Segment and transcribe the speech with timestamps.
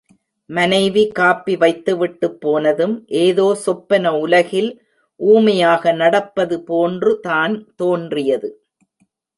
[0.49, 4.71] மனைவி காப்பி வைத்துவிட்டுப் போனதும், ஏதோ சொப்பன உலகில்
[5.19, 8.51] ஊமையாக நடப்பதுபோன்று தான் தோன்றியது.